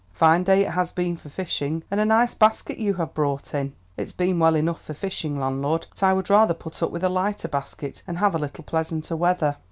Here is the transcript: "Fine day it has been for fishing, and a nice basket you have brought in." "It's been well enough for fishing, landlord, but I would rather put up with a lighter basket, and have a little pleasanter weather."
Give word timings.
"Fine 0.13 0.45
day 0.45 0.65
it 0.65 0.71
has 0.71 0.91
been 0.91 1.15
for 1.15 1.29
fishing, 1.29 1.83
and 1.91 1.99
a 1.99 2.05
nice 2.05 2.33
basket 2.33 2.79
you 2.79 2.95
have 2.95 3.13
brought 3.13 3.53
in." 3.53 3.73
"It's 3.97 4.11
been 4.11 4.39
well 4.39 4.55
enough 4.55 4.81
for 4.81 4.95
fishing, 4.95 5.39
landlord, 5.39 5.85
but 5.91 6.01
I 6.01 6.11
would 6.11 6.27
rather 6.27 6.55
put 6.55 6.81
up 6.81 6.89
with 6.89 7.03
a 7.03 7.07
lighter 7.07 7.47
basket, 7.47 8.01
and 8.07 8.17
have 8.17 8.33
a 8.33 8.39
little 8.39 8.63
pleasanter 8.63 9.15
weather." 9.15 9.57